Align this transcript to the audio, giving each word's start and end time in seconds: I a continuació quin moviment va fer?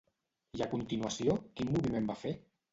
I 0.59 0.63
a 0.67 0.67
continuació 0.71 1.37
quin 1.61 1.73
moviment 1.77 2.11
va 2.11 2.21
fer? 2.27 2.37